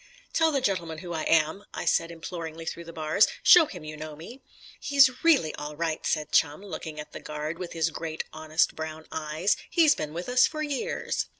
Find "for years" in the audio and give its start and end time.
10.47-11.27